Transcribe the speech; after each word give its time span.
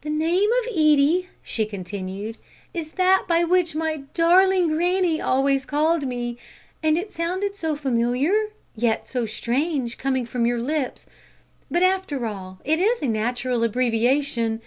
"The 0.00 0.10
name 0.10 0.50
of 0.60 0.72
Edie," 0.72 1.28
she 1.40 1.66
continued, 1.66 2.36
"is 2.74 2.90
that 2.98 3.26
by 3.28 3.44
which 3.44 3.76
my 3.76 3.98
darling 4.12 4.66
granny 4.74 5.20
always 5.20 5.64
called 5.64 6.04
me, 6.04 6.36
and 6.82 6.98
it 6.98 7.12
sounded 7.12 7.54
so 7.54 7.76
familiar 7.76 8.32
yet 8.74 9.06
so 9.06 9.24
strange 9.24 9.98
coming 9.98 10.26
from 10.26 10.46
your 10.46 10.58
lips. 10.58 11.06
But, 11.70 11.84
after 11.84 12.26
all, 12.26 12.58
it 12.64 12.80
is 12.80 13.00
a 13.02 13.06
natural 13.06 13.62
abbreviation. 13.62 14.60